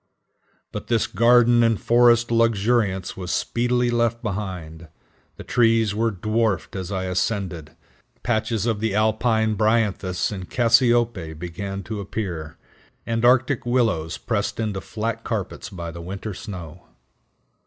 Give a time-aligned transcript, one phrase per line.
[0.71, 4.87] But this garden and forest luxuriance was speedily left behind.
[5.37, 7.75] The trees were dwarfed as I ascended;
[8.23, 12.57] patches of the alpine bryanthus and cassiope began to appear,
[13.05, 16.81] and arctic willows pressed into flat carpets by the winter snow.